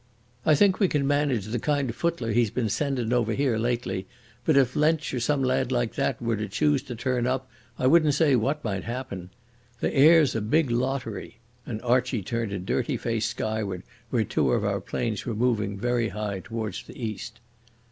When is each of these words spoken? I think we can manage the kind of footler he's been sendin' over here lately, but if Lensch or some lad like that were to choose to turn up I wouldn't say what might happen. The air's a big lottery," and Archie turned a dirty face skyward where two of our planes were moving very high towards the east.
I 0.47 0.55
think 0.55 0.79
we 0.79 0.87
can 0.87 1.05
manage 1.05 1.45
the 1.45 1.59
kind 1.59 1.87
of 1.87 1.95
footler 1.95 2.31
he's 2.33 2.49
been 2.49 2.69
sendin' 2.69 3.13
over 3.13 3.33
here 3.35 3.59
lately, 3.59 4.07
but 4.45 4.57
if 4.57 4.75
Lensch 4.75 5.13
or 5.13 5.19
some 5.19 5.43
lad 5.43 5.71
like 5.71 5.93
that 5.93 6.19
were 6.19 6.35
to 6.37 6.47
choose 6.47 6.81
to 6.85 6.95
turn 6.95 7.27
up 7.27 7.47
I 7.77 7.85
wouldn't 7.85 8.15
say 8.15 8.35
what 8.35 8.63
might 8.63 8.83
happen. 8.83 9.29
The 9.79 9.93
air's 9.95 10.33
a 10.35 10.41
big 10.41 10.71
lottery," 10.71 11.37
and 11.67 11.79
Archie 11.83 12.23
turned 12.23 12.51
a 12.51 12.57
dirty 12.57 12.97
face 12.97 13.27
skyward 13.27 13.83
where 14.09 14.23
two 14.23 14.53
of 14.53 14.65
our 14.65 14.81
planes 14.81 15.23
were 15.27 15.35
moving 15.35 15.77
very 15.77 16.09
high 16.09 16.39
towards 16.39 16.81
the 16.81 16.99
east. 16.99 17.39